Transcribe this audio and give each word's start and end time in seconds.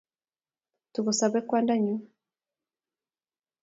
Tukusobei 0.93 1.45
kwandanyu 1.47 1.95